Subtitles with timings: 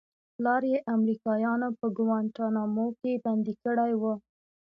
[0.35, 4.03] پلار يې امريکايانو په گوانټانامو کښې بندي کړى و.